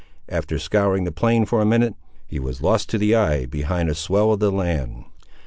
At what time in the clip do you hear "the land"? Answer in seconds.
4.39-5.05